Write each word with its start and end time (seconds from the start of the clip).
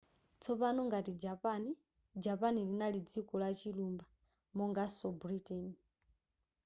tsopano 0.41 0.81
ngati 0.89 1.11
japan 1.23 1.63
japan 2.25 2.55
linali 2.67 2.99
dziko 3.09 3.33
lachilumba 3.43 4.05
monganso 4.57 5.07
britain 5.21 5.67